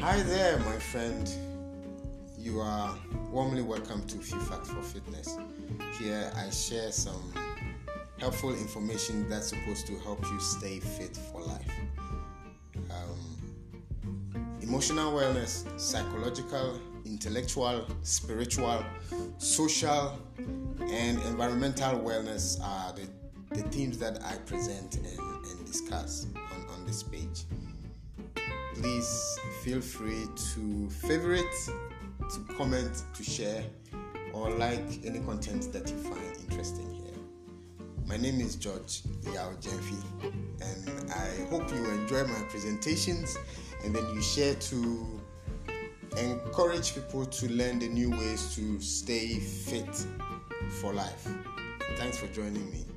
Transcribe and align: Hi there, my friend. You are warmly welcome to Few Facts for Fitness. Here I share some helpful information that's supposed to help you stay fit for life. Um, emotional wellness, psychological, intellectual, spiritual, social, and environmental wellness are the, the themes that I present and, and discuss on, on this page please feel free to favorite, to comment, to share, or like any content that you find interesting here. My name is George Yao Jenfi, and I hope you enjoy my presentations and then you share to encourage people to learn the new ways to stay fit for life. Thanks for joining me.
Hi 0.00 0.22
there, 0.22 0.58
my 0.60 0.78
friend. 0.78 1.30
You 2.38 2.58
are 2.60 2.96
warmly 3.30 3.60
welcome 3.60 4.02
to 4.06 4.16
Few 4.16 4.40
Facts 4.40 4.70
for 4.70 4.80
Fitness. 4.80 5.36
Here 5.98 6.32
I 6.34 6.48
share 6.48 6.90
some 6.90 7.34
helpful 8.18 8.54
information 8.54 9.28
that's 9.28 9.48
supposed 9.48 9.86
to 9.88 9.98
help 9.98 10.24
you 10.24 10.40
stay 10.40 10.80
fit 10.80 11.18
for 11.30 11.42
life. 11.42 11.70
Um, 12.90 13.76
emotional 14.62 15.12
wellness, 15.12 15.68
psychological, 15.78 16.80
intellectual, 17.04 17.86
spiritual, 18.00 18.82
social, 19.36 20.18
and 20.38 21.20
environmental 21.24 22.00
wellness 22.00 22.58
are 22.64 22.94
the, 22.94 23.06
the 23.54 23.68
themes 23.68 23.98
that 23.98 24.24
I 24.24 24.36
present 24.46 24.96
and, 24.96 25.06
and 25.18 25.66
discuss 25.66 26.26
on, 26.34 26.64
on 26.74 26.86
this 26.86 27.02
page 27.02 27.44
please 28.80 29.38
feel 29.62 29.80
free 29.80 30.26
to 30.54 30.88
favorite, 30.88 31.54
to 32.30 32.54
comment, 32.56 33.02
to 33.12 33.22
share, 33.22 33.62
or 34.32 34.50
like 34.52 35.04
any 35.04 35.18
content 35.20 35.70
that 35.70 35.90
you 35.90 35.96
find 35.98 36.36
interesting 36.48 36.90
here. 36.94 37.14
My 38.06 38.16
name 38.16 38.40
is 38.40 38.56
George 38.56 39.02
Yao 39.34 39.52
Jenfi, 39.60 40.02
and 40.62 41.10
I 41.10 41.50
hope 41.50 41.70
you 41.70 41.84
enjoy 41.90 42.24
my 42.24 42.42
presentations 42.48 43.36
and 43.84 43.94
then 43.94 44.04
you 44.14 44.22
share 44.22 44.54
to 44.54 45.20
encourage 46.16 46.94
people 46.94 47.26
to 47.26 47.48
learn 47.50 47.80
the 47.80 47.88
new 47.88 48.10
ways 48.10 48.54
to 48.54 48.80
stay 48.80 49.40
fit 49.40 50.06
for 50.80 50.94
life. 50.94 51.28
Thanks 51.96 52.16
for 52.16 52.28
joining 52.28 52.70
me. 52.70 52.89